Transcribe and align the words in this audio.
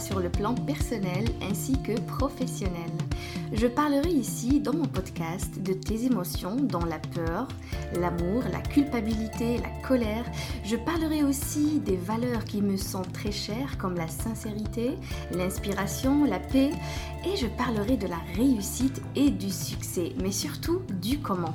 sur 0.00 0.20
le 0.20 0.28
plan 0.28 0.54
personnel 0.54 1.24
ainsi 1.48 1.80
que 1.80 1.98
professionnel. 2.00 2.90
Je 3.52 3.68
parlerai 3.68 4.10
ici 4.10 4.58
dans 4.60 4.74
mon 4.74 4.86
podcast 4.86 5.62
de 5.62 5.72
tes 5.72 6.04
émotions, 6.04 6.56
dont 6.56 6.84
la 6.84 6.98
peur, 6.98 7.46
l'amour, 7.94 8.42
la 8.50 8.58
culpabilité, 8.58 9.58
la 9.58 9.70
colère. 9.86 10.24
Je 10.64 10.74
parlerai 10.74 11.22
aussi 11.22 11.78
des 11.78 11.96
valeurs 11.96 12.44
qui 12.44 12.60
me 12.60 12.76
sont 12.76 13.02
très 13.02 13.30
chères 13.30 13.78
comme 13.78 13.94
la 13.94 14.08
sincérité, 14.08 14.96
l'inspiration, 15.30 16.24
la 16.24 16.40
paix. 16.40 16.70
Et 17.24 17.36
je 17.36 17.46
parlerai 17.46 17.96
de 17.96 18.08
la 18.08 18.18
réussite 18.34 19.00
et 19.14 19.30
du 19.30 19.50
succès, 19.50 20.12
mais 20.20 20.32
surtout 20.32 20.82
du 21.00 21.20
comment. 21.20 21.54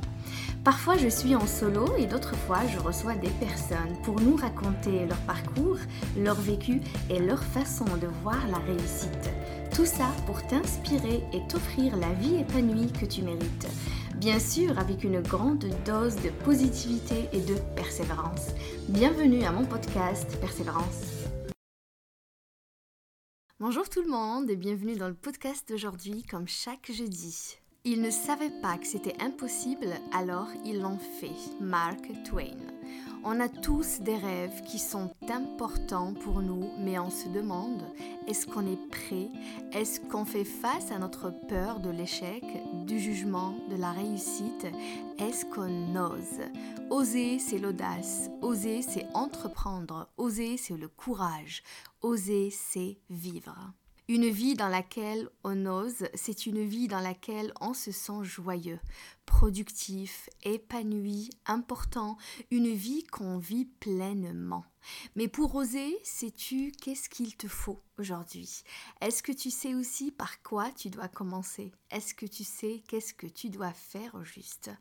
Parfois 0.64 0.96
je 0.96 1.10
suis 1.10 1.36
en 1.36 1.46
solo 1.46 1.86
et 1.98 2.06
d'autres 2.06 2.36
fois 2.36 2.60
je 2.72 2.80
reçois 2.80 3.16
des 3.16 3.32
personnes 3.32 3.98
pour 4.04 4.22
nous 4.22 4.38
raconter 4.38 5.06
leur 5.08 5.18
parcours, 5.20 5.78
leur 6.18 6.40
vécu 6.40 6.82
et 7.10 7.20
leur 7.20 7.44
façon 7.44 7.86
de 7.86 8.08
voir 8.24 8.38
la 8.48 8.60
réussite. 8.60 9.30
Tout 9.76 9.86
ça 9.86 10.12
pour 10.26 10.46
t'inspirer 10.48 11.24
et 11.32 11.48
t'offrir 11.48 11.96
la 11.96 12.12
vie 12.14 12.36
épanouie 12.36 12.92
que 12.92 13.06
tu 13.06 13.22
mérites. 13.22 13.68
Bien 14.18 14.38
sûr 14.38 14.78
avec 14.78 15.06
une 15.06 15.22
grande 15.22 15.66
dose 15.86 16.18
de 16.18 16.30
positivité 16.44 17.30
et 17.32 17.40
de 17.40 17.56
persévérance. 17.76 18.50
Bienvenue 18.90 19.44
à 19.44 19.52
mon 19.54 19.66
podcast 19.66 20.38
Persévérance. 20.42 21.04
Bonjour 23.62 23.88
tout 23.88 24.02
le 24.02 24.10
monde 24.10 24.50
et 24.50 24.58
bienvenue 24.58 24.98
dans 24.98 25.08
le 25.08 25.14
podcast 25.14 25.70
d'aujourd'hui 25.70 26.24
comme 26.24 26.50
chaque 26.50 26.92
jeudi. 26.92 27.58
Ils 27.86 28.02
ne 28.02 28.12
savaient 28.12 28.54
pas 28.62 28.78
que 28.78 28.86
c'était 28.86 29.16
impossible, 29.22 29.88
alors 30.12 30.50
ils 30.66 30.82
l'ont 30.82 31.00
fait. 31.00 31.32
Mark 31.62 32.12
Twain. 32.30 32.58
On 33.24 33.40
a 33.40 33.50
tous 33.50 34.00
des 34.00 34.16
rêves 34.16 34.64
qui 34.64 34.80
sont 34.80 35.12
importants 35.30 36.14
pour 36.14 36.42
nous, 36.42 36.72
mais 36.80 36.98
on 36.98 37.12
se 37.12 37.30
demande, 37.30 37.84
est-ce 38.28 38.48
qu'on 38.48 38.66
est 38.66 38.90
prêt? 38.90 39.30
Est-ce 39.74 40.00
qu'on 40.00 40.26
fait 40.26 40.44
face 40.44 40.92
à 40.92 40.98
notre 40.98 41.30
peur 41.48 41.80
de 41.82 41.92
l'échec, 41.92 42.44
du 42.88 43.00
jugement, 43.00 43.54
de 43.70 43.76
la 43.76 43.92
réussite? 43.92 44.66
Est-ce 45.20 45.46
qu'on 45.46 45.96
ose? 45.96 46.42
Oser, 46.90 47.38
c'est 47.38 47.60
l'audace. 47.60 48.32
Oser, 48.42 48.82
c'est 48.82 49.06
entreprendre. 49.14 50.10
Oser, 50.18 50.58
c'est 50.58 50.78
le 50.78 50.88
courage. 50.88 51.62
Oser, 52.02 52.50
c'est 52.50 52.98
vivre. 53.12 53.56
Une 54.08 54.30
vie 54.30 54.56
dans 54.56 54.68
laquelle 54.68 55.30
on 55.44 55.66
ose, 55.66 56.08
c'est 56.16 56.46
une 56.46 56.66
vie 56.66 56.88
dans 56.88 57.00
laquelle 57.00 57.54
on 57.62 57.74
se 57.74 57.92
sent 57.92 58.24
joyeux, 58.24 58.80
productif, 59.26 60.30
épanoui, 60.44 61.30
important, 61.46 62.18
une 62.50 62.74
vie 62.74 63.04
qu'on 63.06 63.38
vit 63.38 63.66
pleinement. 63.66 64.66
Mais 65.16 65.28
pour 65.28 65.56
oser, 65.56 65.98
sais-tu 66.04 66.72
qu'est-ce 66.72 67.08
qu'il 67.08 67.38
te 67.38 67.48
faut 67.48 67.82
aujourd'hui? 68.00 68.64
Est-ce 69.00 69.24
que 69.24 69.32
tu 69.32 69.50
sais 69.50 69.76
aussi 69.76 70.12
par 70.12 70.42
quoi 70.42 70.72
tu 70.72 70.90
dois 70.90 71.08
commencer? 71.08 71.72
Est-ce 71.92 72.14
que 72.14 72.26
tu 72.26 72.44
sais 72.44 72.84
qu'est-ce 72.88 73.14
que 73.14 73.28
tu 73.28 73.50
dois 73.50 73.72
faire 73.72 74.16
au 74.16 74.24
juste? 74.24 74.72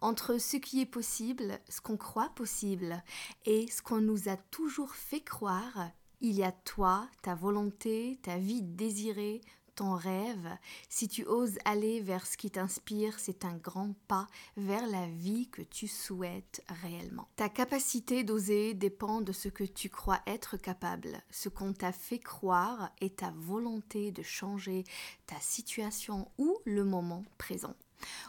Entre 0.00 0.38
ce 0.38 0.56
qui 0.56 0.80
est 0.80 0.86
possible, 0.86 1.58
ce 1.68 1.80
qu'on 1.80 1.96
croit 1.96 2.28
possible, 2.36 3.02
et 3.44 3.66
ce 3.68 3.82
qu'on 3.82 4.00
nous 4.00 4.28
a 4.28 4.36
toujours 4.36 4.94
fait 4.94 5.22
croire, 5.22 5.90
il 6.20 6.36
y 6.36 6.44
a 6.44 6.52
toi, 6.52 7.08
ta 7.22 7.34
volonté, 7.34 8.18
ta 8.22 8.38
vie 8.38 8.62
désirée, 8.62 9.40
ton 9.78 9.94
rêve. 9.94 10.48
Si 10.88 11.06
tu 11.06 11.24
oses 11.24 11.56
aller 11.64 12.00
vers 12.00 12.26
ce 12.26 12.36
qui 12.36 12.50
t'inspire, 12.50 13.20
c'est 13.20 13.44
un 13.44 13.56
grand 13.56 13.94
pas 14.08 14.26
vers 14.56 14.84
la 14.88 15.06
vie 15.06 15.48
que 15.50 15.62
tu 15.62 15.86
souhaites 15.86 16.64
réellement. 16.82 17.28
Ta 17.36 17.48
capacité 17.48 18.24
d'oser 18.24 18.74
dépend 18.74 19.20
de 19.20 19.30
ce 19.30 19.48
que 19.48 19.62
tu 19.62 19.88
crois 19.88 20.20
être 20.26 20.56
capable, 20.56 21.22
ce 21.30 21.48
qu'on 21.48 21.72
t'a 21.72 21.92
fait 21.92 22.18
croire 22.18 22.90
et 23.00 23.10
ta 23.10 23.32
volonté 23.36 24.10
de 24.10 24.22
changer 24.22 24.82
ta 25.26 25.38
situation 25.38 26.28
ou 26.38 26.58
le 26.64 26.82
moment 26.82 27.22
présent. 27.38 27.76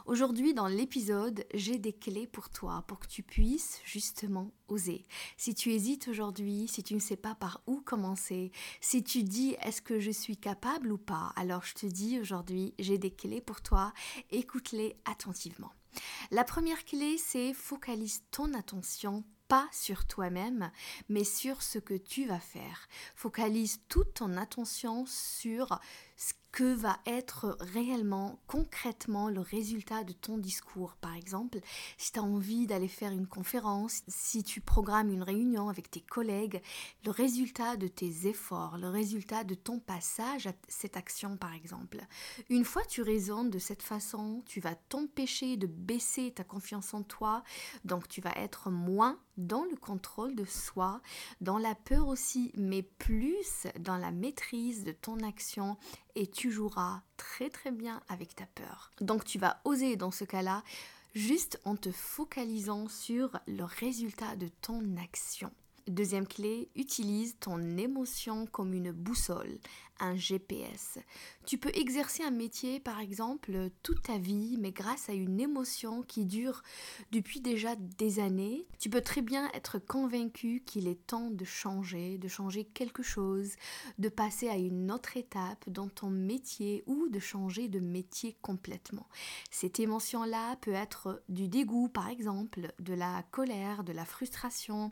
Aujourd'hui, 0.05 0.53
dans 0.53 0.67
l'épisode, 0.67 1.45
j'ai 1.53 1.77
des 1.77 1.93
clés 1.93 2.27
pour 2.27 2.49
toi, 2.49 2.83
pour 2.87 2.99
que 2.99 3.07
tu 3.07 3.23
puisses 3.23 3.79
justement 3.85 4.51
oser. 4.67 5.05
Si 5.37 5.53
tu 5.53 5.71
hésites 5.71 6.07
aujourd'hui, 6.07 6.67
si 6.67 6.83
tu 6.83 6.95
ne 6.95 6.99
sais 6.99 7.15
pas 7.15 7.35
par 7.35 7.61
où 7.67 7.81
commencer, 7.81 8.51
si 8.81 9.03
tu 9.03 9.23
dis 9.23 9.55
est-ce 9.61 9.81
que 9.81 9.99
je 9.99 10.11
suis 10.11 10.37
capable 10.37 10.91
ou 10.91 10.97
pas, 10.97 11.33
alors 11.35 11.63
je 11.63 11.73
te 11.73 11.85
dis 11.85 12.19
aujourd'hui, 12.19 12.73
j'ai 12.79 12.97
des 12.97 13.11
clés 13.11 13.41
pour 13.41 13.61
toi, 13.61 13.93
écoute-les 14.31 14.95
attentivement. 15.05 15.71
La 16.31 16.43
première 16.43 16.85
clé, 16.85 17.17
c'est 17.17 17.53
focalise 17.53 18.23
ton 18.31 18.53
attention 18.53 19.23
pas 19.49 19.67
sur 19.71 20.05
toi-même, 20.05 20.71
mais 21.09 21.23
sur 21.23 21.63
ce 21.63 21.79
que 21.79 21.95
tu 21.95 22.25
vas 22.25 22.39
faire. 22.39 22.87
Focalise 23.15 23.81
toute 23.89 24.13
ton 24.13 24.37
attention 24.37 25.05
sur 25.07 25.79
ce 26.19 26.33
que 26.51 26.73
va 26.73 26.99
être 27.05 27.55
réellement, 27.61 28.39
concrètement 28.45 29.29
le 29.29 29.39
résultat 29.39 30.03
de 30.03 30.11
ton 30.11 30.37
discours. 30.37 30.97
Par 30.99 31.15
exemple, 31.15 31.59
si 31.97 32.11
tu 32.11 32.19
as 32.19 32.23
envie 32.23 32.67
d'aller 32.67 32.89
faire 32.89 33.13
une 33.13 33.27
conférence, 33.27 34.01
si 34.09 34.43
tu 34.43 34.59
programmes 34.59 35.13
une 35.13 35.23
réunion 35.23 35.69
avec 35.69 35.89
tes 35.89 36.01
collègues, 36.01 36.61
le 37.05 37.11
résultat 37.11 37.77
de 37.77 37.87
tes 37.87 38.27
efforts, 38.27 38.77
le 38.77 38.89
résultat 38.89 39.45
de 39.45 39.55
ton 39.55 39.79
passage 39.79 40.47
à 40.47 40.53
cette 40.67 40.97
action, 40.97 41.37
par 41.37 41.53
exemple. 41.53 42.05
Une 42.49 42.65
fois 42.65 42.83
tu 42.83 43.01
raisonnes 43.01 43.49
de 43.49 43.59
cette 43.59 43.83
façon, 43.83 44.43
tu 44.45 44.59
vas 44.59 44.75
t'empêcher 44.75 45.55
de 45.55 45.67
baisser 45.67 46.31
ta 46.31 46.43
confiance 46.43 46.93
en 46.93 47.03
toi, 47.03 47.43
donc 47.85 48.09
tu 48.09 48.19
vas 48.19 48.33
être 48.35 48.69
moins 48.69 49.17
dans 49.37 49.63
le 49.63 49.77
contrôle 49.77 50.35
de 50.35 50.43
soi, 50.43 51.01
dans 51.39 51.57
la 51.57 51.73
peur 51.73 52.07
aussi, 52.07 52.51
mais 52.57 52.81
plus 52.81 53.67
dans 53.79 53.95
la 53.95 54.11
maîtrise 54.11 54.83
de 54.83 54.91
ton 54.91 55.19
action 55.21 55.77
et 56.15 56.27
tu 56.27 56.51
joueras 56.51 57.01
très 57.17 57.49
très 57.49 57.71
bien 57.71 58.01
avec 58.07 58.35
ta 58.35 58.45
peur. 58.47 58.91
Donc 59.01 59.25
tu 59.25 59.39
vas 59.39 59.61
oser 59.65 59.95
dans 59.95 60.11
ce 60.11 60.23
cas-là 60.23 60.63
juste 61.15 61.59
en 61.65 61.75
te 61.75 61.91
focalisant 61.91 62.87
sur 62.87 63.39
le 63.47 63.63
résultat 63.63 64.35
de 64.35 64.49
ton 64.61 64.97
action. 64.97 65.51
Deuxième 65.87 66.27
clé, 66.27 66.69
utilise 66.75 67.35
ton 67.39 67.77
émotion 67.77 68.45
comme 68.45 68.73
une 68.73 68.91
boussole, 68.91 69.57
un 69.99 70.15
GPS. 70.15 70.99
Tu 71.45 71.57
peux 71.57 71.71
exercer 71.73 72.23
un 72.23 72.31
métier, 72.31 72.79
par 72.79 72.99
exemple, 72.99 73.69
toute 73.81 74.03
ta 74.03 74.17
vie, 74.17 74.57
mais 74.59 74.71
grâce 74.71 75.09
à 75.09 75.13
une 75.13 75.39
émotion 75.39 76.03
qui 76.03 76.25
dure 76.25 76.61
depuis 77.11 77.41
déjà 77.41 77.75
des 77.75 78.19
années. 78.19 78.67
Tu 78.79 78.89
peux 78.89 79.01
très 79.01 79.21
bien 79.21 79.49
être 79.53 79.79
convaincu 79.79 80.61
qu'il 80.65 80.87
est 80.87 81.07
temps 81.07 81.31
de 81.31 81.45
changer, 81.45 82.17
de 82.17 82.27
changer 82.27 82.65
quelque 82.65 83.03
chose, 83.03 83.53
de 83.97 84.09
passer 84.09 84.47
à 84.47 84.57
une 84.57 84.91
autre 84.91 85.17
étape 85.17 85.67
dans 85.69 85.89
ton 85.89 86.09
métier 86.09 86.83
ou 86.85 87.07
de 87.09 87.19
changer 87.19 87.67
de 87.67 87.79
métier 87.79 88.37
complètement. 88.41 89.07
Cette 89.49 89.79
émotion-là 89.79 90.55
peut 90.57 90.73
être 90.73 91.23
du 91.29 91.47
dégoût, 91.47 91.89
par 91.89 92.09
exemple, 92.09 92.71
de 92.79 92.93
la 92.93 93.23
colère, 93.31 93.83
de 93.83 93.93
la 93.93 94.05
frustration, 94.05 94.91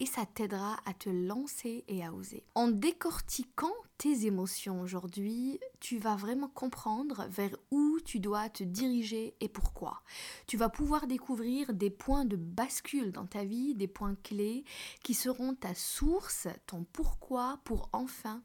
et 0.00 0.06
ça 0.06 0.26
t'aidera 0.26 0.78
à 0.84 0.94
te 0.94 1.08
lancer 1.08 1.84
et 1.88 2.04
à 2.04 2.12
oser. 2.12 2.44
En 2.54 2.68
décortiquant 2.68 3.72
tes 3.98 4.26
émotions 4.26 4.80
aujourd'hui, 4.80 5.60
tu 5.80 5.98
vas 5.98 6.16
vraiment 6.16 6.48
comprendre 6.48 7.26
vers 7.30 7.56
où 7.70 7.98
tu 8.04 8.20
dois 8.20 8.48
te 8.48 8.64
diriger 8.64 9.34
et 9.40 9.48
pourquoi. 9.48 10.02
Tu 10.46 10.56
vas 10.56 10.68
pouvoir 10.68 11.06
découvrir 11.06 11.72
des 11.72 11.90
points 11.90 12.24
de 12.24 12.36
bascule 12.36 13.12
dans 13.12 13.26
ta 13.26 13.44
vie, 13.44 13.74
des 13.74 13.88
points 13.88 14.16
clés 14.22 14.64
qui 15.02 15.14
seront 15.14 15.54
ta 15.54 15.74
source, 15.74 16.48
ton 16.66 16.84
pourquoi 16.92 17.60
pour 17.64 17.88
enfin 17.92 18.42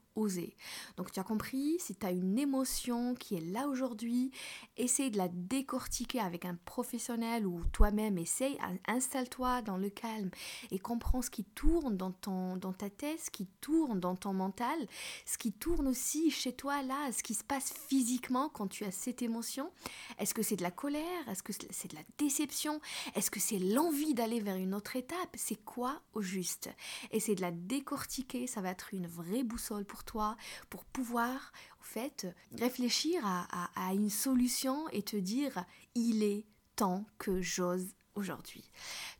Donc 0.96 1.12
tu 1.12 1.20
as 1.20 1.24
compris, 1.24 1.76
si 1.78 1.94
tu 1.94 2.06
as 2.06 2.10
une 2.10 2.38
émotion 2.38 3.14
qui 3.14 3.36
est 3.36 3.52
là 3.52 3.68
aujourd'hui, 3.68 4.30
essaye 4.76 5.10
de 5.10 5.18
la 5.18 5.28
décortiquer 5.28 6.20
avec 6.20 6.44
un 6.44 6.56
professionnel 6.64 7.46
ou 7.46 7.62
toi-même, 7.72 8.18
essaye, 8.18 8.58
installe-toi 8.86 9.62
dans 9.62 9.76
le 9.76 9.90
calme 9.90 10.30
et 10.70 10.78
comprends 10.78 11.22
ce 11.22 11.30
qui 11.30 11.44
tourne 11.44 11.96
dans, 11.96 12.12
ton, 12.12 12.56
dans 12.56 12.72
ta 12.72 12.90
tête, 12.90 13.20
ce 13.20 13.30
qui 13.30 13.46
tourne 13.60 14.00
dans 14.00 14.16
ton 14.16 14.32
mental, 14.32 14.78
ce 15.26 15.38
qui 15.38 15.52
tourne 15.52 15.88
aussi 15.88 16.30
chez 16.30 16.52
toi 16.52 16.82
là, 16.82 17.12
ce 17.12 17.22
qui 17.22 17.34
se 17.34 17.44
passe 17.44 17.72
physiquement 17.72 18.48
quand 18.48 18.68
tu 18.68 18.84
as 18.84 18.90
cette 18.90 19.22
émotion. 19.22 19.70
Est-ce 20.18 20.34
que 20.34 20.42
c'est 20.42 20.56
de 20.56 20.62
la 20.62 20.70
colère? 20.70 21.28
Est-ce 21.28 21.42
que 21.42 21.52
c'est 21.52 21.90
de 21.90 21.96
la 21.96 22.02
déception? 22.18 22.80
Est-ce 23.14 23.30
que 23.30 23.40
c'est 23.40 23.58
l'envie 23.58 24.14
d'aller 24.14 24.40
vers 24.40 24.56
une 24.56 24.74
autre 24.74 24.96
étape? 24.96 25.34
C'est 25.34 25.62
quoi 25.64 26.00
au 26.14 26.22
juste? 26.22 26.70
Essaye 27.10 27.36
de 27.36 27.40
la 27.40 27.50
décortiquer, 27.50 28.46
ça 28.46 28.60
va 28.60 28.70
être 28.70 28.94
une 28.94 29.06
vraie 29.06 29.42
boussole 29.42 29.84
pour 29.84 30.04
toi, 30.04 30.09
pour 30.68 30.84
pouvoir, 30.84 31.52
en 31.80 31.84
fait, 31.84 32.26
réfléchir 32.58 33.22
à, 33.24 33.70
à 33.76 33.94
une 33.94 34.10
solution 34.10 34.88
et 34.90 35.02
te 35.02 35.16
dire, 35.16 35.64
il 35.94 36.22
est 36.22 36.46
temps 36.76 37.04
que 37.18 37.40
j'ose 37.42 37.94
aujourd'hui. 38.14 38.70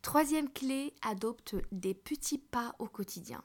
Troisième 0.01 0.51
clé, 0.51 0.93
adopte 1.01 1.55
des 1.71 1.93
petits 1.93 2.37
pas 2.37 2.75
au 2.79 2.87
quotidien. 2.87 3.43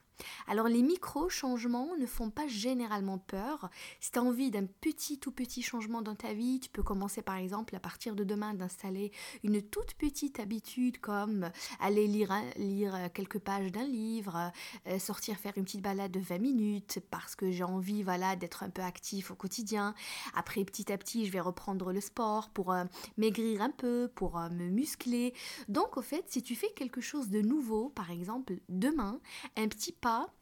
Alors 0.49 0.69
les 0.69 0.83
micro-changements 0.83 1.97
ne 1.99 2.07
font 2.07 2.31
pas 2.31 2.47
généralement 2.47 3.19
peur. 3.19 3.71
Si 4.01 4.11
tu 4.13 4.19
as 4.19 4.23
envie 4.23 4.51
d'un 4.51 4.67
petit 4.67 5.19
tout 5.19 5.33
petit 5.33 5.63
changement 5.63 6.03
dans 6.03 6.15
ta 6.15 6.33
vie, 6.33 6.61
tu 6.61 6.71
peux 6.71 6.83
commencer 6.83 7.23
par 7.23 7.37
exemple 7.37 7.75
à 7.77 7.81
partir 7.81 8.15
de 8.15 8.25
demain 8.25 8.55
d'installer 8.55 9.13
une 9.43 9.63
toute 9.63 9.95
petite 9.95 10.41
habitude 10.41 10.99
comme 10.99 11.51
aller 11.81 12.07
lire, 12.07 12.33
lire 12.57 13.11
quelques 13.13 13.39
pages 13.39 13.73
d'un 13.73 13.85
livre, 13.85 14.53
euh, 14.87 14.99
sortir 14.99 15.37
faire 15.37 15.53
une 15.57 15.65
petite 15.65 15.83
balade 15.83 16.13
de 16.13 16.21
20 16.21 16.39
minutes 16.39 17.01
parce 17.11 17.35
que 17.35 17.51
j'ai 17.51 17.65
envie 17.65 18.03
voilà, 18.03 18.37
d'être 18.37 18.62
un 18.62 18.71
peu 18.71 18.83
actif 18.83 19.31
au 19.31 19.35
quotidien. 19.35 19.95
Après 20.35 20.65
petit 20.65 20.93
à 20.93 20.99
petit, 20.99 21.27
je 21.27 21.33
vais 21.33 21.41
reprendre 21.41 21.93
le 21.93 22.01
sport 22.01 22.51
pour 22.51 22.73
euh, 22.73 22.85
maigrir 23.17 23.62
un 23.62 23.71
peu, 23.71 24.11
pour 24.15 24.39
euh, 24.39 24.49
me 24.51 24.69
muscler. 24.69 25.35
Donc 25.69 25.97
au 25.97 26.03
fait, 26.03 26.25
si 26.29 26.43
tu 26.43 26.55
fais 26.55 26.71
quelque 26.75 27.01
chose 27.01 27.29
de 27.29 27.41
nouveau, 27.41 27.91
par 27.91 28.11
exemple 28.11 28.55
demain, 28.69 29.21
un 29.57 29.69
petit 29.69 29.93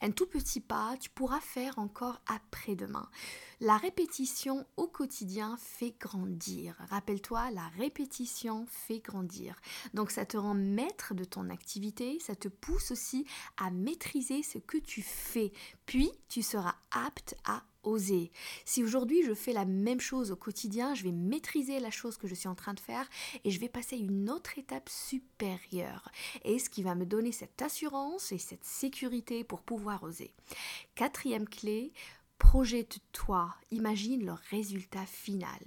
un 0.00 0.10
tout 0.10 0.26
petit 0.26 0.60
pas, 0.60 0.96
tu 1.00 1.10
pourras 1.10 1.40
faire 1.40 1.78
encore 1.78 2.20
après-demain. 2.26 3.08
La 3.60 3.76
répétition 3.76 4.66
au 4.76 4.86
quotidien 4.86 5.56
fait 5.58 5.94
grandir. 5.98 6.76
Rappelle-toi, 6.90 7.50
la 7.52 7.68
répétition 7.78 8.66
fait 8.68 8.98
grandir. 8.98 9.60
Donc 9.94 10.10
ça 10.10 10.26
te 10.26 10.36
rend 10.36 10.54
maître 10.54 11.14
de 11.14 11.24
ton 11.24 11.48
activité, 11.50 12.18
ça 12.20 12.34
te 12.34 12.48
pousse 12.48 12.90
aussi 12.90 13.26
à 13.56 13.70
maîtriser 13.70 14.42
ce 14.42 14.58
que 14.58 14.76
tu 14.76 15.02
fais. 15.02 15.52
Puis 15.86 16.10
tu 16.28 16.42
seras 16.42 16.74
apte 16.90 17.34
à 17.44 17.62
oser. 17.84 18.32
Si 18.64 18.82
aujourd'hui 18.82 19.22
je 19.24 19.34
fais 19.34 19.52
la 19.52 19.64
même 19.64 20.00
chose 20.00 20.30
au 20.30 20.36
quotidien, 20.36 20.94
je 20.94 21.04
vais 21.04 21.12
maîtriser 21.12 21.80
la 21.80 21.90
chose 21.90 22.16
que 22.16 22.26
je 22.26 22.34
suis 22.34 22.48
en 22.48 22.54
train 22.54 22.74
de 22.74 22.80
faire 22.80 23.08
et 23.44 23.50
je 23.50 23.60
vais 23.60 23.68
passer 23.68 23.96
une 23.96 24.30
autre 24.30 24.58
étape 24.58 24.88
supérieure. 24.88 26.10
Et 26.44 26.58
ce 26.58 26.70
qui 26.70 26.82
va 26.82 26.94
me 26.94 27.06
donner 27.06 27.32
cette 27.32 27.60
assurance 27.62 28.32
et 28.32 28.38
cette 28.38 28.64
sécurité 28.64 29.44
pour 29.44 29.62
pouvoir 29.62 30.02
oser. 30.02 30.32
Quatrième 30.94 31.48
clé, 31.48 31.92
Projette-toi, 32.38 33.54
imagine 33.70 34.26
le 34.26 34.34
résultat 34.50 35.06
final. 35.06 35.60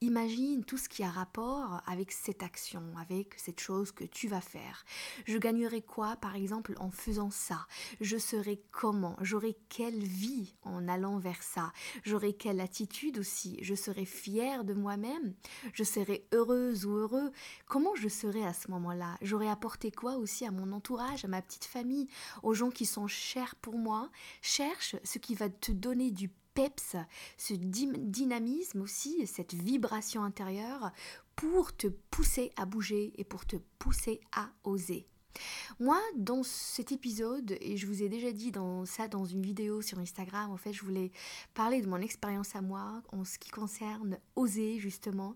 Imagine 0.00 0.64
tout 0.64 0.78
ce 0.78 0.88
qui 0.88 1.02
a 1.02 1.10
rapport 1.10 1.80
avec 1.86 2.12
cette 2.12 2.42
action, 2.42 2.82
avec 3.00 3.34
cette 3.36 3.60
chose 3.60 3.90
que 3.90 4.04
tu 4.04 4.28
vas 4.28 4.40
faire. 4.40 4.84
Je 5.26 5.38
gagnerai 5.38 5.82
quoi 5.82 6.16
par 6.16 6.36
exemple 6.36 6.74
en 6.78 6.90
faisant 6.90 7.30
ça? 7.30 7.66
Je 8.00 8.16
serai 8.16 8.62
comment? 8.70 9.16
J'aurai 9.20 9.56
quelle 9.68 10.02
vie 10.02 10.54
en 10.62 10.86
allant 10.88 11.18
vers 11.18 11.42
ça? 11.42 11.72
J'aurai 12.04 12.32
quelle 12.32 12.60
attitude 12.60 13.18
aussi? 13.18 13.58
Je 13.62 13.74
serai 13.74 14.04
fière 14.04 14.64
de 14.64 14.74
moi-même? 14.74 15.34
Je 15.72 15.82
serai 15.82 16.26
heureuse 16.32 16.86
ou 16.86 16.96
heureux? 16.96 17.32
Comment 17.66 17.94
je 17.96 18.08
serai 18.08 18.44
à 18.44 18.54
ce 18.54 18.70
moment-là? 18.70 19.18
J'aurai 19.20 19.48
apporté 19.48 19.90
quoi 19.90 20.16
aussi 20.16 20.46
à 20.46 20.52
mon 20.52 20.72
entourage, 20.72 21.24
à 21.24 21.28
ma 21.28 21.42
petite 21.42 21.64
famille, 21.64 22.08
aux 22.42 22.54
gens 22.54 22.70
qui 22.70 22.86
sont 22.86 23.08
chers 23.08 23.56
pour 23.56 23.78
moi? 23.78 24.10
Cherche 24.42 24.96
ce 25.02 25.18
qui 25.18 25.34
va 25.34 25.48
te 25.48 25.72
donner 25.72 26.03
du 26.12 26.30
peps, 26.54 26.96
ce 27.36 27.54
dynamisme 27.54 28.80
aussi, 28.80 29.26
cette 29.26 29.54
vibration 29.54 30.22
intérieure 30.22 30.92
pour 31.36 31.76
te 31.76 31.88
pousser 31.88 32.52
à 32.56 32.64
bouger 32.64 33.12
et 33.18 33.24
pour 33.24 33.44
te 33.44 33.56
pousser 33.78 34.20
à 34.32 34.50
oser. 34.62 35.06
Moi, 35.80 36.00
dans 36.16 36.42
cet 36.42 36.92
épisode, 36.92 37.56
et 37.60 37.76
je 37.76 37.86
vous 37.86 38.02
ai 38.02 38.08
déjà 38.08 38.32
dit 38.32 38.52
dans 38.52 38.84
ça 38.86 39.08
dans 39.08 39.24
une 39.24 39.42
vidéo 39.42 39.82
sur 39.82 39.98
Instagram, 39.98 40.50
en 40.50 40.56
fait, 40.56 40.72
je 40.72 40.82
voulais 40.82 41.10
parler 41.54 41.80
de 41.82 41.88
mon 41.88 41.98
expérience 41.98 42.54
à 42.54 42.62
moi 42.62 43.02
en 43.12 43.24
ce 43.24 43.38
qui 43.38 43.50
concerne 43.50 44.18
oser 44.36 44.78
justement. 44.78 45.34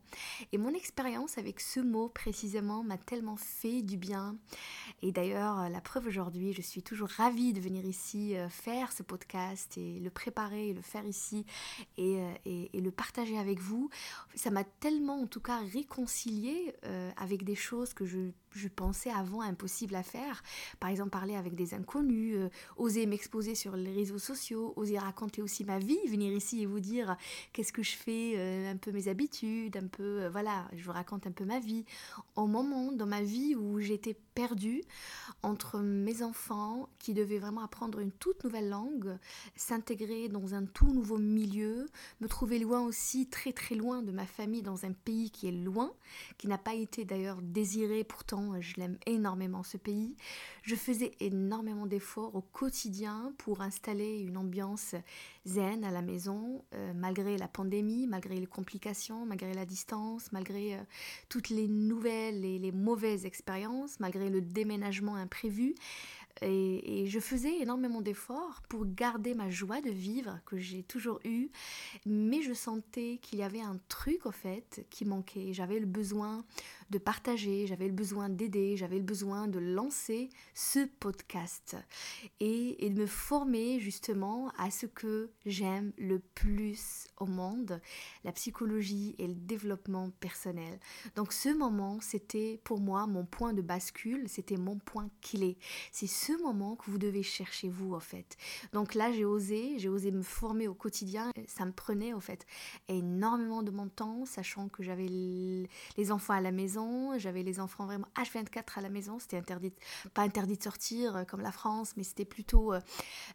Et 0.52 0.58
mon 0.58 0.74
expérience 0.74 1.38
avec 1.38 1.60
ce 1.60 1.80
mot 1.80 2.08
précisément 2.08 2.82
m'a 2.82 2.98
tellement 2.98 3.36
fait 3.36 3.82
du 3.82 3.96
bien. 3.96 4.36
Et 5.02 5.12
d'ailleurs, 5.12 5.68
la 5.68 5.80
preuve 5.80 6.06
aujourd'hui, 6.06 6.52
je 6.52 6.62
suis 6.62 6.82
toujours 6.82 7.08
ravie 7.08 7.52
de 7.52 7.60
venir 7.60 7.84
ici 7.84 8.36
euh, 8.36 8.48
faire 8.48 8.92
ce 8.92 9.02
podcast 9.02 9.76
et 9.76 10.00
le 10.00 10.10
préparer 10.10 10.68
et 10.70 10.74
le 10.74 10.82
faire 10.82 11.04
ici 11.04 11.44
et, 11.96 12.20
euh, 12.20 12.32
et, 12.44 12.80
le 12.80 12.90
partager 12.90 13.38
avec 13.38 13.60
vous. 13.60 13.90
Ça 14.34 14.50
m'a 14.50 14.64
tellement 14.64 15.20
en 15.22 15.26
tout 15.26 15.40
cas 15.40 15.60
réconcilié 15.72 16.74
euh, 16.84 17.10
avec 17.16 17.44
des 17.44 17.54
choses 17.54 17.94
que 17.94 18.04
je 18.04 18.30
je 18.58 18.68
pensais 18.68 19.10
avant 19.10 19.40
impossible 19.40 19.94
à 19.94 20.02
faire. 20.02 20.42
Par 20.80 20.90
exemple, 20.90 21.10
parler 21.10 21.36
avec 21.36 21.54
des 21.54 21.74
inconnus, 21.74 22.36
euh, 22.36 22.48
oser 22.76 23.06
m'exposer 23.06 23.54
sur 23.54 23.76
les 23.76 23.92
réseaux 23.92 24.18
sociaux, 24.18 24.72
oser 24.76 24.98
raconter 24.98 25.42
aussi 25.42 25.64
ma 25.64 25.78
vie, 25.78 25.98
venir 26.08 26.32
ici 26.32 26.62
et 26.62 26.66
vous 26.66 26.80
dire 26.80 27.16
qu'est-ce 27.52 27.72
que 27.72 27.82
je 27.82 27.96
fais, 27.96 28.34
euh, 28.36 28.70
un 28.70 28.76
peu 28.76 28.92
mes 28.92 29.08
habitudes, 29.08 29.76
un 29.76 29.86
peu, 29.86 30.22
euh, 30.22 30.30
voilà, 30.30 30.68
je 30.76 30.84
vous 30.84 30.92
raconte 30.92 31.26
un 31.26 31.32
peu 31.32 31.44
ma 31.44 31.60
vie. 31.60 31.84
Au 32.36 32.46
moment 32.46 32.92
dans 32.92 33.06
ma 33.06 33.22
vie 33.22 33.54
où 33.54 33.80
j'étais 33.80 34.16
perdue 34.34 34.82
entre 35.42 35.78
mes 35.78 36.22
enfants 36.22 36.88
qui 36.98 37.14
devaient 37.14 37.38
vraiment 37.38 37.62
apprendre 37.62 38.00
une 38.00 38.12
toute 38.12 38.44
nouvelle 38.44 38.68
langue, 38.68 39.18
s'intégrer 39.56 40.28
dans 40.28 40.54
un 40.54 40.64
tout 40.64 40.92
nouveau 40.92 41.18
milieu, 41.18 41.86
me 42.20 42.28
trouver 42.28 42.58
loin 42.58 42.80
aussi, 42.80 43.28
très 43.28 43.52
très 43.52 43.74
loin 43.74 44.02
de 44.02 44.12
ma 44.12 44.26
famille, 44.26 44.62
dans 44.62 44.84
un 44.84 44.92
pays 44.92 45.30
qui 45.30 45.48
est 45.48 45.52
loin, 45.52 45.92
qui 46.38 46.48
n'a 46.48 46.58
pas 46.58 46.74
été 46.74 47.04
d'ailleurs 47.04 47.40
désiré 47.42 48.04
pourtant 48.04 48.47
je 48.60 48.74
l'aime 48.76 48.98
énormément 49.06 49.62
ce 49.62 49.76
pays. 49.76 50.16
Je 50.62 50.74
faisais 50.74 51.12
énormément 51.20 51.86
d'efforts 51.86 52.34
au 52.34 52.40
quotidien 52.40 53.32
pour 53.38 53.60
installer 53.60 54.20
une 54.20 54.36
ambiance 54.36 54.94
zen 55.44 55.84
à 55.84 55.90
la 55.90 56.02
maison, 56.02 56.64
euh, 56.74 56.92
malgré 56.94 57.36
la 57.38 57.48
pandémie, 57.48 58.06
malgré 58.06 58.38
les 58.38 58.46
complications, 58.46 59.26
malgré 59.26 59.54
la 59.54 59.64
distance, 59.64 60.32
malgré 60.32 60.74
euh, 60.74 60.82
toutes 61.28 61.48
les 61.48 61.68
nouvelles 61.68 62.44
et 62.44 62.58
les 62.58 62.72
mauvaises 62.72 63.24
expériences, 63.24 64.00
malgré 64.00 64.30
le 64.30 64.40
déménagement 64.40 65.16
imprévu. 65.16 65.74
Et, 66.42 67.06
je 67.06 67.20
faisais 67.20 67.58
énormément 67.60 68.00
d'efforts 68.00 68.62
pour 68.68 68.84
garder 68.86 69.34
ma 69.34 69.50
joie 69.50 69.80
de 69.80 69.90
vivre 69.90 70.38
que 70.44 70.58
j'ai 70.58 70.82
toujours 70.82 71.20
eue, 71.24 71.50
mais 72.06 72.42
je 72.42 72.52
sentais 72.52 73.18
qu'il 73.22 73.38
y 73.38 73.42
avait 73.42 73.60
un 73.60 73.78
truc 73.88 74.26
au 74.26 74.30
fait 74.30 74.86
qui 74.90 75.04
manquait. 75.04 75.52
J'avais 75.52 75.78
le 75.78 75.86
besoin 75.86 76.44
de 76.90 76.98
partager, 76.98 77.66
j'avais 77.66 77.86
le 77.86 77.92
besoin 77.92 78.28
d'aider, 78.28 78.76
j'avais 78.76 78.96
le 78.96 79.04
besoin 79.04 79.46
de 79.46 79.58
lancer 79.58 80.30
ce 80.54 80.86
podcast 80.86 81.76
et, 82.40 82.88
de 82.88 83.00
me 83.00 83.06
former 83.06 83.78
justement 83.80 84.50
à 84.56 84.70
ce 84.70 84.86
que 84.86 85.30
j'aime 85.44 85.92
le 85.98 86.18
plus 86.18 87.06
au 87.18 87.26
monde, 87.26 87.80
la 88.24 88.32
psychologie 88.32 89.14
et 89.18 89.26
le 89.26 89.34
développement 89.34 90.10
personnel. 90.20 90.78
Donc 91.16 91.32
ce 91.32 91.50
moment, 91.50 91.98
c'était 92.00 92.60
pour 92.64 92.80
moi 92.80 93.06
mon 93.06 93.26
point 93.26 93.52
de 93.52 93.60
bascule, 93.62 94.28
c'était 94.28 94.56
mon 94.56 94.78
point 94.78 95.10
clé. 95.20 95.58
C'est 95.92 96.06
ce 96.06 96.32
moment 96.42 96.76
que 96.76 96.90
vous 96.90 96.98
devez 96.98 97.22
chercher 97.22 97.68
vous 97.68 97.94
en 97.94 98.00
fait. 98.00 98.36
Donc 98.72 98.94
là, 98.94 99.12
j'ai 99.12 99.24
osé, 99.26 99.78
j'ai 99.78 99.88
osé 99.88 100.10
me 100.10 100.22
former 100.22 100.68
au 100.68 100.74
quotidien. 100.74 101.30
Ça 101.46 101.66
me 101.66 101.72
prenait 101.72 102.14
en 102.14 102.20
fait 102.20 102.46
énormément 102.88 103.62
de 103.62 103.70
mon 103.70 103.88
temps, 103.88 104.24
sachant 104.24 104.68
que 104.68 104.82
j'avais 104.82 105.06
les 105.08 106.12
enfants 106.12 106.34
à 106.34 106.40
la 106.40 106.52
maison 106.52 106.77
j'avais 107.18 107.42
les 107.42 107.60
enfants 107.60 107.86
vraiment 107.86 108.08
H24 108.16 108.78
à 108.78 108.80
la 108.80 108.88
maison, 108.88 109.18
c'était 109.18 109.36
interdit, 109.36 109.72
pas 110.14 110.22
interdit 110.22 110.56
de 110.56 110.62
sortir 110.62 111.16
euh, 111.16 111.24
comme 111.24 111.40
la 111.40 111.52
France, 111.52 111.94
mais 111.96 112.02
c'était 112.02 112.24
plutôt, 112.24 112.72
euh, 112.72 112.80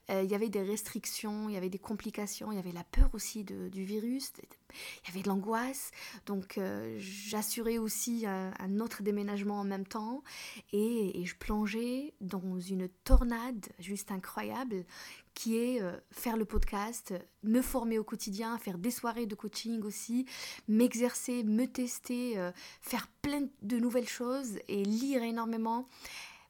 euh, 0.10 0.24
il 0.24 0.30
y 0.30 0.36
avait 0.36 0.50
des 0.50 0.62
restrictions, 0.62 1.50
il 1.50 1.54
y 1.54 1.58
avait 1.58 1.70
des 1.70 1.80
complications, 1.80 2.52
il 2.52 2.56
y 2.56 2.60
avait 2.60 2.72
la 2.72 2.84
peur 2.84 3.10
aussi 3.14 3.44
du 3.44 3.84
virus, 3.84 4.32
il 4.40 5.08
y 5.08 5.12
avait 5.12 5.22
de 5.22 5.28
l'angoisse, 5.28 5.92
donc 6.26 6.60
j'assurais 6.98 7.78
aussi 7.78 8.26
un, 8.26 8.80
autre 8.80 9.04
déménagement 9.04 9.60
en 9.60 9.64
même 9.64 9.86
temps, 9.86 10.24
et 10.72 11.24
je 11.26 11.36
plongeais 11.36 12.14
dans 12.22 12.60
une 12.60 12.90
tornade 13.04 13.68
juste 13.80 14.12
incroyable 14.12 14.86
qui 15.34 15.58
est 15.58 15.82
euh, 15.82 15.98
faire 16.12 16.38
le 16.38 16.46
podcast, 16.46 17.14
me 17.44 17.62
former 17.62 18.00
au 18.00 18.04
quotidien, 18.04 18.58
faire 18.58 18.78
des 18.78 18.92
soirées 18.92 19.26
de 19.26 19.36
coaching 19.36 19.82
aussi, 19.84 20.26
m'exercer, 20.68 21.44
me 21.44 21.66
tester, 21.66 22.38
euh, 22.38 22.52
faire 22.82 23.08
plein 23.22 23.48
de 23.62 23.78
nouvelles 23.78 24.10
choses 24.10 24.60
et 24.68 24.84
lire 24.84 25.24
énormément. 25.24 25.88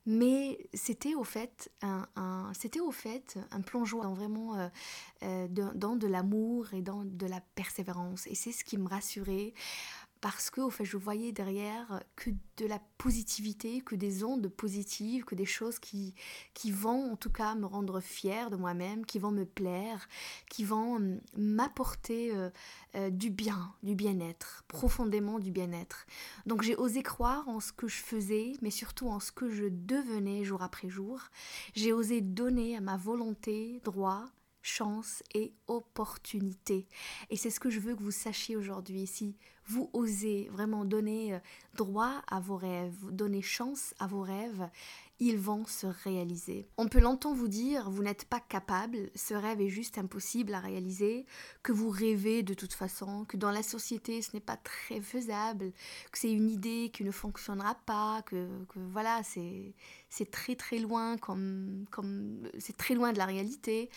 Mais 0.05 0.57
c'était 0.73 1.15
au 1.15 1.23
fait 1.23 1.71
un, 1.81 2.51
c'était 2.53 2.81
au 2.81 2.91
fait 2.91 3.39
un 3.51 3.61
plongeon 3.61 4.01
dans 4.01 4.13
vraiment 4.13 4.69
euh, 5.21 5.47
dans 5.47 5.95
de 5.95 6.07
l'amour 6.07 6.73
et 6.73 6.81
dans 6.81 7.05
de 7.05 7.25
la 7.25 7.39
persévérance. 7.55 8.27
Et 8.27 8.35
c'est 8.35 8.51
ce 8.51 8.65
qui 8.65 8.77
me 8.77 8.89
rassurait 8.89 9.53
parce 10.23 10.49
que 10.49 10.61
au 10.61 10.69
fait 10.69 10.85
je 10.85 10.95
voyais 10.95 11.33
derrière 11.33 12.01
que 12.15 12.29
de 12.55 12.65
la 12.65 12.79
positivité, 12.97 13.81
que 13.81 13.93
des 13.93 14.23
ondes 14.23 14.47
positives, 14.47 15.25
que 15.25 15.35
des 15.35 15.45
choses 15.45 15.79
qui, 15.79 16.15
qui 16.53 16.71
vont 16.71 17.11
en 17.11 17.17
tout 17.17 17.29
cas 17.29 17.55
me 17.55 17.65
rendre 17.65 17.99
fière 17.99 18.49
de 18.49 18.55
moi-même, 18.55 19.05
qui 19.05 19.19
vont 19.19 19.31
me 19.31 19.43
plaire, 19.43 20.07
qui 20.49 20.63
vont 20.63 20.95
hum, 20.95 21.19
m'apporter 21.35 22.33
euh, 22.33 22.49
euh, 22.95 23.09
du 23.09 23.31
bien, 23.31 23.73
du 23.83 23.95
bien-être, 23.95 24.63
profondément 24.69 25.39
du 25.39 25.51
bien-être. 25.51 26.05
Donc 26.45 26.61
j'ai 26.61 26.77
osé 26.77 27.03
croire 27.03 27.49
en 27.49 27.59
ce 27.59 27.73
que 27.73 27.89
je 27.89 28.01
faisais, 28.01 28.53
mais 28.61 28.71
surtout 28.71 29.09
en 29.09 29.19
ce 29.19 29.33
que 29.33 29.49
je 29.49 29.65
devenais 29.69 30.45
jour 30.45 30.61
après 30.63 30.87
jour. 30.87 31.19
J'ai 31.73 31.91
osé 31.91 32.21
donner 32.21 32.77
à 32.77 32.81
ma 32.81 32.95
volonté 32.95 33.81
droit, 33.83 34.27
chance 34.63 35.21
et 35.35 35.53
opportunité. 35.67 36.87
Et 37.29 37.37
c'est 37.37 37.51
ce 37.51 37.59
que 37.59 37.69
je 37.69 37.79
veux 37.79 37.95
que 37.95 38.01
vous 38.01 38.11
sachiez 38.11 38.55
aujourd'hui. 38.55 39.05
Si 39.05 39.35
vous 39.67 39.89
osez 39.93 40.49
vraiment 40.51 40.85
donner 40.85 41.35
euh, 41.35 41.39
droit 41.75 42.21
à 42.27 42.39
vos 42.39 42.57
rêves, 42.57 42.97
donner 43.11 43.41
chance 43.41 43.93
à 43.99 44.07
vos 44.07 44.21
rêves, 44.21 44.67
ils 45.19 45.37
vont 45.37 45.65
se 45.65 45.87
réaliser. 45.87 46.67
On 46.77 46.87
peut 46.87 46.99
longtemps 46.99 47.33
vous 47.33 47.47
dire, 47.47 47.89
vous 47.89 48.03
n'êtes 48.03 48.25
pas 48.25 48.39
capable, 48.39 49.09
ce 49.15 49.33
rêve 49.33 49.61
est 49.61 49.69
juste 49.69 49.97
impossible 49.97 50.53
à 50.53 50.59
réaliser, 50.59 51.25
que 51.61 51.71
vous 51.71 51.89
rêvez 51.89 52.43
de 52.43 52.53
toute 52.53 52.73
façon, 52.73 53.25
que 53.25 53.37
dans 53.37 53.51
la 53.51 53.63
société 53.63 54.21
ce 54.21 54.31
n'est 54.33 54.41
pas 54.41 54.57
très 54.57 55.01
faisable, 55.01 55.71
que 56.11 56.17
c'est 56.17 56.31
une 56.31 56.49
idée 56.49 56.89
qui 56.93 57.03
ne 57.03 57.11
fonctionnera 57.11 57.75
pas, 57.85 58.21
que, 58.23 58.47
voilà, 58.75 59.21
c'est 59.23 59.73
c'est 60.09 60.29
très 60.29 60.55
très 60.55 60.77
loin 60.77 61.17
comme, 61.17 61.85
comme 61.89 62.47
c'est 62.59 62.77
très 62.77 62.93
loin 62.93 63.13
de 63.13 63.17
la 63.17 63.25
réalité. 63.25 63.89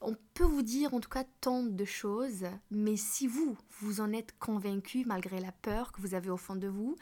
On 0.00 0.16
peut 0.40 0.46
vous 0.46 0.62
dire 0.62 0.94
en 0.94 1.00
tout 1.00 1.10
cas 1.10 1.24
tant 1.42 1.62
de 1.62 1.84
choses, 1.84 2.46
mais 2.70 2.96
si 2.96 3.26
vous 3.26 3.58
vous 3.80 4.00
en 4.00 4.10
êtes 4.10 4.38
convaincu 4.38 5.04
malgré 5.04 5.38
la 5.38 5.52
peur 5.52 5.92
que 5.92 6.00
vous 6.00 6.14
avez 6.14 6.30
au 6.30 6.38
fond 6.38 6.56
de 6.56 6.66
vous, 6.66 6.96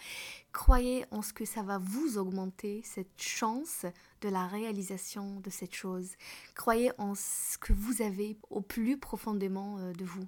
croyez 0.51 1.05
en 1.13 1.23
ce 1.23 1.33
que 1.33 1.45
ça 1.45 1.63
va 1.63 1.79
vous 1.79 2.19
augmenter 2.19 2.83
cette 2.83 3.23
chance 3.23 3.87
de 4.23 4.29
la 4.29 4.49
réalisation 4.49 5.39
de 5.39 5.51
cette 5.51 5.73
chose. 5.73 6.17
Croyez 6.57 6.91
en 6.99 7.15
ce 7.15 7.59
que 7.59 7.73
vous 7.73 8.03
avez 8.03 8.37
au 8.51 8.61
plus 8.61 8.99
profondément 8.99 9.79
euh, 9.79 9.93
de 9.93 10.05
vous. 10.05 10.27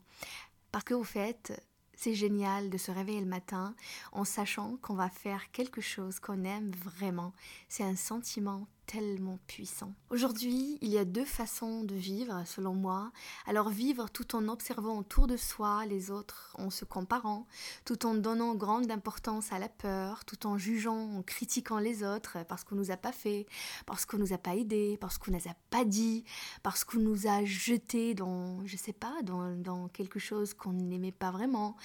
Parce 0.71 0.85
qu'au 0.85 1.02
fait, 1.02 1.52
c'est 1.97 2.14
génial 2.14 2.71
de 2.71 2.79
se 2.79 2.93
réveiller 2.93 3.21
le 3.21 3.26
matin 3.26 3.75
en 4.12 4.25
sachant 4.25 4.76
qu'on 4.83 4.95
va 4.95 5.11
faire 5.11 5.50
quelque 5.50 5.81
chose 5.81 6.21
qu'on 6.21 6.45
aime 6.45 6.71
vraiment. 6.85 7.33
C'est 7.69 7.83
un 7.83 7.97
sentiment 7.97 8.69
tellement 8.91 9.39
puissant. 9.47 9.93
Aujourd'hui, 10.11 10.77
il 10.81 10.89
y 10.89 10.99
a 10.99 11.05
deux 11.05 11.25
façons 11.25 11.85
de 11.85 11.95
vivre, 11.95 12.43
selon 12.45 12.75
moi. 12.75 13.13
Alors 13.47 13.69
vivre 13.69 14.11
tout 14.11 14.35
en 14.35 14.49
observant 14.49 14.99
autour 14.99 15.29
de 15.29 15.37
soi 15.37 15.87
les 15.87 16.11
autres, 16.11 16.57
en 16.59 16.71
se 16.71 16.85
comparant, 16.85 17.47
tout 17.85 18.05
en 18.05 18.15
donnant 18.15 18.57
grande 18.57 18.91
importance 18.91 19.53
à 19.53 19.61
la 19.61 19.69
peur, 19.69 20.25
tout 20.25 20.45
en 20.45 20.59
jugeant, 20.59 21.19
en 21.19 21.23
critiquant 21.23 21.79
les 21.79 22.03
autres 22.03 22.39
parce 22.49 22.65
qu'on 22.65 22.75
nous 22.75 22.91
a 22.91 22.97
pas 22.97 23.13
fait, 23.13 23.47
parce 23.87 24.07
qu'on 24.07 24.19
nous 24.19 24.33
a 24.33 24.39
pas 24.39 24.57
aidé, 24.57 24.99
parce 25.01 25.19
qu'on 25.19 25.31
nous 25.31 25.49
a 25.49 25.55
pas 25.71 25.85
dit, 25.85 26.25
parce 26.65 26.83
qu'on 26.83 26.99
nous 26.99 27.29
a 27.29 27.45
jeté 27.45 28.15
dans, 28.15 28.67
je 28.67 28.77
sais 28.77 28.93
pas, 28.93 29.15
dans, 29.23 29.89
quelque 29.93 30.19
chose 30.19 30.53
qu'on 30.53 30.73
n'aimait 30.73 31.13
pas 31.13 31.31
vraiment 31.31 31.77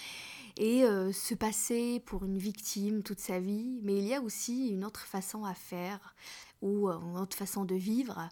et 0.58 0.86
euh, 0.86 1.12
se 1.12 1.36
passer 1.36 2.02
pour 2.06 2.26
une 2.26 2.38
victime 2.38 3.04
toute 3.04 3.20
sa 3.20 3.40
vie. 3.40 3.80
Mais 3.84 3.98
il 3.98 4.06
y 4.06 4.16
a 4.16 4.22
aussi 4.22 4.70
une 4.70 4.84
autre 4.84 5.02
façon 5.02 5.46
à 5.46 5.54
faire 5.54 6.16
ou 6.66 6.90
euh, 6.90 6.98
autre 7.16 7.38
façon 7.38 7.64
de 7.64 7.76
vivre. 7.76 8.28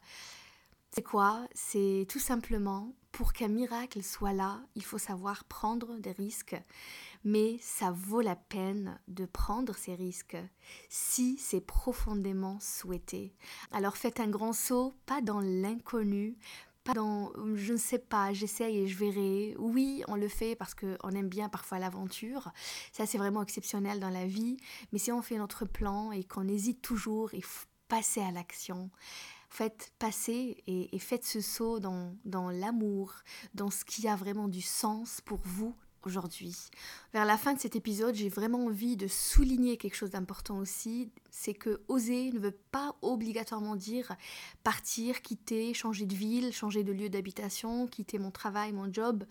C'est 0.89 1.03
quoi? 1.03 1.47
C'est 1.53 2.05
tout 2.09 2.19
simplement 2.19 2.93
pour 3.11 3.31
qu'un 3.31 3.47
miracle 3.47 4.03
soit 4.03 4.33
là, 4.33 4.61
il 4.75 4.83
faut 4.83 4.97
savoir 4.97 5.43
prendre 5.45 5.97
des 5.99 6.11
risques, 6.11 6.55
mais 7.23 7.57
ça 7.61 7.91
vaut 7.91 8.21
la 8.21 8.35
peine 8.35 8.99
de 9.07 9.25
prendre 9.25 9.75
ces 9.75 9.95
risques 9.95 10.37
si 10.89 11.37
c'est 11.37 11.61
profondément 11.61 12.57
souhaité. 12.59 13.33
Alors 13.71 13.97
faites 13.97 14.19
un 14.19 14.29
grand 14.29 14.53
saut, 14.53 14.93
pas 15.05 15.21
dans 15.21 15.39
l'inconnu, 15.39 16.37
pas 16.83 16.93
dans 16.93 17.31
je 17.55 17.73
ne 17.73 17.77
sais 17.77 17.99
pas, 17.99 18.33
j'essaye 18.33 18.79
et 18.79 18.87
je 18.87 18.97
verrai. 18.97 19.55
Oui, 19.57 20.03
on 20.07 20.15
le 20.15 20.27
fait 20.27 20.55
parce 20.55 20.75
qu'on 20.75 21.11
aime 21.11 21.29
bien 21.29 21.49
parfois 21.49 21.79
l'aventure. 21.79 22.51
Ça, 22.91 23.05
c'est 23.05 23.17
vraiment 23.17 23.41
exceptionnel 23.41 23.99
dans 23.99 24.09
la 24.09 24.25
vie. 24.25 24.57
Mais 24.91 24.99
si 24.99 25.11
on 25.11 25.21
fait 25.21 25.37
notre 25.37 25.65
plan 25.65 26.11
et 26.11 26.23
qu'on 26.23 26.47
hésite 26.47 26.81
toujours, 26.81 27.31
faut 27.41 27.67
passer 27.93 28.21
à 28.21 28.31
l'action. 28.31 28.89
Faites 29.49 29.93
passer 29.99 30.63
et, 30.65 30.97
faites 30.97 31.25
ce 31.25 31.41
saut 31.41 31.79
dans 31.79 32.49
l'amour, 32.49 33.13
dans 33.53 33.69
ce 33.69 33.85
qui 33.85 34.07
a 34.07 34.15
vraiment 34.15 34.47
du 34.47 34.63
sens 34.63 35.21
pour 35.21 35.41
vous 35.43 35.75
aujourd'hui. 36.07 36.55
Vers 37.13 37.25
la 37.25 37.37
fin 37.37 37.53
de 37.53 37.59
cet 37.59 37.75
épisode, 37.75 38.15
j'ai 38.15 38.29
vraiment 38.29 38.65
envie 38.65 38.97
de 38.97 39.07
souligner 39.07 39.77
quelque 39.77 39.95
chose 39.95 40.09
d'important 40.09 40.57
aussi, 40.57 41.11
c'est 41.29 41.53
que 41.53 41.81
oser 41.87 42.31
ne 42.31 42.39
veut 42.39 42.57
pas 42.71 42.95
obligatoirement 43.01 43.75
dire 43.75 44.15
partir, 44.63 45.21
quitter, 45.21 45.73
changer 45.73 46.05
de 46.05 46.15
ville, 46.15 46.51
changer 46.53 46.83
de 46.83 46.91
lieu 46.91 47.09
d'habitation, 47.09 47.87
quitter 47.87 48.19
mon 48.19 48.31
travail, 48.31 48.71
mon 48.71 48.91
job, 48.91 49.23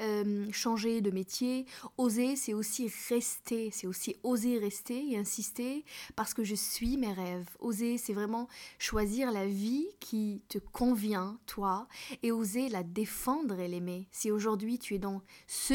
euh, 0.00 0.46
changer 0.52 1.00
de 1.00 1.10
métier. 1.10 1.66
Oser, 1.98 2.36
c'est 2.36 2.54
aussi 2.54 2.90
rester, 3.08 3.70
c'est 3.70 3.86
aussi 3.86 4.16
oser 4.22 4.58
rester 4.58 5.12
et 5.12 5.18
insister 5.18 5.84
parce 6.16 6.34
que 6.34 6.44
je 6.44 6.54
suis 6.54 6.96
mes 6.96 7.12
rêves. 7.12 7.48
Oser, 7.60 7.98
c'est 7.98 8.12
vraiment 8.14 8.48
choisir 8.78 9.30
la 9.30 9.46
vie 9.46 9.86
qui 10.00 10.42
te 10.48 10.58
convient, 10.58 11.38
toi, 11.46 11.88
et 12.22 12.32
oser 12.32 12.68
la 12.68 12.82
défendre 12.82 13.60
et 13.60 13.68
l'aimer. 13.68 14.08
Si 14.10 14.30
aujourd'hui 14.30 14.78
tu 14.78 14.94
es 14.94 14.98
dans 14.98 15.22
ce 15.46 15.74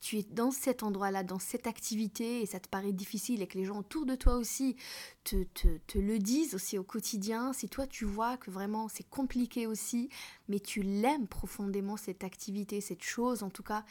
tu 0.00 0.18
es 0.18 0.22
dans 0.22 0.50
cet 0.50 0.82
endroit-là, 0.82 1.22
dans 1.22 1.38
cette 1.38 1.66
activité, 1.66 2.42
et 2.42 2.46
ça 2.46 2.60
te 2.60 2.68
paraît 2.68 2.92
difficile 2.92 3.42
et 3.42 3.46
que 3.46 3.58
les 3.58 3.64
gens 3.64 3.78
autour 3.78 4.06
de 4.06 4.14
toi 4.14 4.36
aussi 4.36 4.76
te, 5.24 5.44
te, 5.54 5.98
le 5.98 6.18
disent 6.18 6.54
aussi 6.54 6.78
au 6.78 6.82
quotidien, 6.82 7.52
si 7.52 7.68
toi 7.68 7.86
tu 7.86 8.04
vois 8.04 8.36
que 8.36 8.50
vraiment 8.50 8.88
c'est 8.88 9.08
compliqué 9.08 9.66
aussi, 9.66 10.08
mais 10.48 10.60
tu 10.60 10.82
l'aimes 10.82 11.26
profondément 11.26 11.96
cette 11.96 12.24
activité, 12.24 12.80
cette 12.80 13.02
chose. 13.02 13.42
En 13.42 13.50
tout 13.50 13.62
cas, 13.62 13.84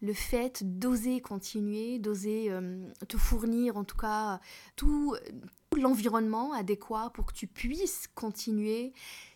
le 0.00 0.12
fait 0.12 0.62
d'oser 0.78 1.20
continuer, 1.20 1.98
d'oser 1.98 2.50
euh, 2.50 2.88
te 3.08 3.16
fournir 3.16 3.76
en 3.76 3.84
tout 3.84 3.96
cas 3.96 4.40
tout 4.76 5.16
l'environnement 5.76 6.52
adéquat 6.52 7.10
pour 7.14 7.26
que 7.26 7.32
tu 7.32 7.46
puisses 7.46 8.08
continuer, 8.14 8.92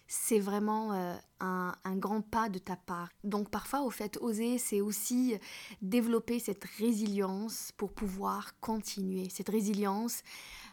c'est 0.08 0.38
vraiment 0.38 0.92
euh, 0.92 1.14
un, 1.40 1.96
grand 1.96 2.20
pas 2.22 2.48
de 2.48 2.58
ta 2.58 2.76
part. 2.76 3.08
Donc 3.25 3.50
parfois, 3.50 3.82
au 3.82 3.90
fait, 3.90 4.18
oser, 4.20 4.58
c'est 4.58 4.80
aussi 4.80 5.34
développer 5.82 6.38
cette 6.38 6.64
résilience 6.64 7.72
pour 7.76 7.92
pouvoir 7.92 8.58
continuer. 8.60 9.28
Cette 9.30 9.48
résilience, 9.48 10.22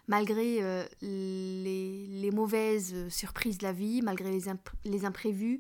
malgré 0.08 0.62
euh, 0.62 0.86
les, 1.02 2.32
mauvaises 2.32 3.08
surprises 3.10 3.58
de 3.58 3.64
la 3.64 3.74
vie, 3.74 4.02
malgré 4.02 4.32
les, 4.32 4.44
les 4.86 5.06
imprévus, 5.06 5.60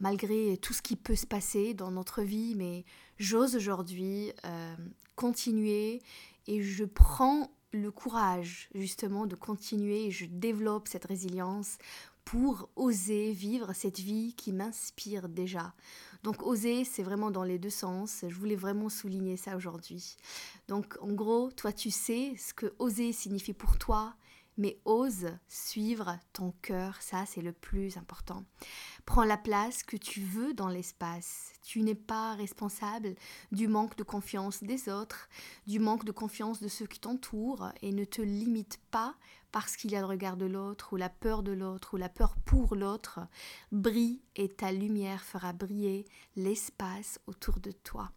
malgré 0.00 0.56
tout 0.56 0.72
ce 0.72 0.82
qui 0.82 0.96
peut 0.96 1.16
se 1.16 1.26
passer 1.26 1.74
dans 1.74 1.90
notre 1.90 2.22
vie, 2.22 2.54
mais 2.56 2.84
j'ose 3.18 3.54
aujourd'hui 3.54 4.32
euh, 4.44 4.74
continuer 5.14 6.02
et 6.48 6.62
je 6.62 6.84
prends 6.84 7.50
le 7.72 7.90
courage 7.90 8.68
justement 8.74 9.26
de 9.26 9.34
continuer 9.34 10.06
et 10.06 10.10
je 10.10 10.26
développe 10.26 10.88
cette 10.88 11.06
résilience 11.06 11.78
pour 12.24 12.68
oser 12.76 13.32
vivre 13.32 13.72
cette 13.74 13.98
vie 13.98 14.34
qui 14.34 14.52
m'inspire 14.52 15.28
déjà. 15.28 15.74
Donc 16.22 16.42
oser, 16.42 16.84
c'est 16.84 17.02
vraiment 17.02 17.30
dans 17.30 17.44
les 17.44 17.58
deux 17.58 17.70
sens. 17.70 18.24
Je 18.28 18.34
voulais 18.34 18.56
vraiment 18.56 18.88
souligner 18.88 19.36
ça 19.36 19.56
aujourd'hui. 19.56 20.16
Donc 20.68 20.96
en 21.00 21.12
gros, 21.12 21.50
toi 21.50 21.72
tu 21.72 21.90
sais 21.90 22.34
ce 22.38 22.54
que 22.54 22.74
oser 22.78 23.12
signifie 23.12 23.52
pour 23.52 23.78
toi, 23.78 24.14
mais 24.56 24.78
ose 24.84 25.30
suivre 25.48 26.18
ton 26.32 26.52
cœur, 26.62 27.00
ça 27.00 27.24
c'est 27.26 27.40
le 27.40 27.52
plus 27.52 27.96
important. 27.96 28.44
Prends 29.06 29.24
la 29.24 29.38
place 29.38 29.82
que 29.82 29.96
tu 29.96 30.20
veux 30.20 30.54
dans 30.54 30.68
l'espace. 30.68 31.52
Tu 31.62 31.82
n'es 31.82 31.94
pas 31.94 32.34
responsable 32.34 33.14
du 33.50 33.66
manque 33.66 33.96
de 33.96 34.02
confiance 34.02 34.62
des 34.62 34.88
autres, 34.88 35.28
du 35.66 35.78
manque 35.78 36.04
de 36.04 36.12
confiance 36.12 36.60
de 36.60 36.68
ceux 36.68 36.86
qui 36.86 37.00
t'entourent 37.00 37.72
et 37.82 37.92
ne 37.92 38.04
te 38.04 38.22
limite 38.22 38.78
pas 38.90 39.14
parce 39.52 39.76
qu'il 39.76 39.92
y 39.92 39.96
a 39.96 40.00
le 40.00 40.06
regard 40.06 40.36
de 40.36 40.46
l'autre 40.46 40.92
ou 40.92 40.96
la 40.96 41.10
peur 41.10 41.42
de 41.42 41.52
l'autre 41.52 41.94
ou 41.94 41.96
la 41.98 42.08
peur 42.08 42.34
pour 42.44 42.74
l'autre. 42.74 43.20
Brille 43.70 44.20
et 44.34 44.48
ta 44.48 44.72
lumière 44.72 45.22
fera 45.22 45.52
briller 45.52 46.06
l'espace 46.36 47.20
autour 47.26 47.60
de 47.60 47.70
toi. 47.70 48.10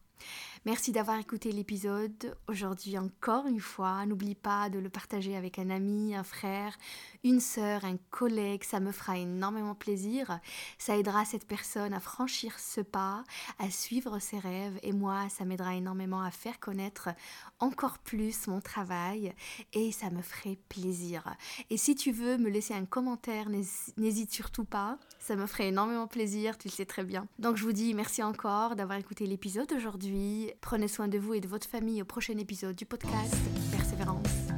Merci 0.65 0.91
d'avoir 0.91 1.19
écouté 1.19 1.51
l'épisode 1.51 2.36
aujourd'hui 2.48 2.98
encore 2.98 3.45
une 3.45 3.60
fois. 3.60 4.03
N'oublie 4.07 4.34
pas 4.34 4.67
de 4.69 4.79
le 4.79 4.89
partager 4.89 5.38
avec 5.38 5.60
un 5.60 5.69
ami, 5.69 6.15
un 6.15 6.24
frère, 6.24 6.75
une 7.24 7.39
sœur, 7.39 7.86
un 7.86 7.98
collègue. 8.10 8.63
Ça 8.63 8.79
me 8.79 8.91
fera 8.91 9.19
énormément 9.19 9.75
plaisir. 9.75 10.39
Ça 10.79 10.98
aidera 10.98 11.24
cette 11.24 11.45
personne 11.45 11.93
à 11.93 12.00
franchir 12.00 12.57
ce 12.57 12.81
pas, 12.81 13.24
à 13.60 13.69
suivre 13.69 14.17
ses 14.17 14.39
rêves. 14.39 14.79
Et 14.81 14.91
moi, 14.91 15.29
ça 15.29 15.45
m'aidera 15.45 15.75
énormément 15.75 16.22
à 16.22 16.31
faire 16.31 16.60
connaître 16.60 17.10
encore 17.60 18.00
plus 18.00 18.48
mon 18.48 18.60
travail. 18.60 19.36
Et 19.74 19.91
ça 19.91 20.10
me 20.10 20.24
ferait 20.24 20.57
plaisir. 20.67 21.36
Et 21.69 21.77
si 21.77 21.93
tu 21.93 22.12
veux 22.12 22.38
me 22.38 22.50
laisser 22.50 22.74
un 22.74 22.86
commentaire, 22.86 23.50
n'hésite 23.50 24.34
surtout 24.34 24.65
pas. 24.65 24.98
Ça 25.19 25.36
me 25.36 25.45
ferait 25.45 25.67
énormément 25.67 26.07
plaisir, 26.07 26.57
tu 26.57 26.69
le 26.69 26.74
sais 26.74 26.86
très 26.86 27.03
bien. 27.03 27.27
Donc 27.38 27.55
je 27.55 27.63
vous 27.63 27.72
dis 27.72 27.93
merci 27.93 28.24
encore 28.24 28.75
d'avoir 28.75 28.98
écouté 28.98 29.27
l'épisode 29.27 29.72
Prenez 30.62 30.88
soin 30.88 31.07
de 31.07 31.17
vous 31.17 31.33
et 31.33 31.41
de 31.41 31.47
votre 31.47 31.67
famille 31.67 32.01
au 32.01 32.05
prochain 32.05 32.38
épisode 32.38 32.75
du 32.75 32.85
podcast 32.85 33.35
Persévérance. 33.71 34.54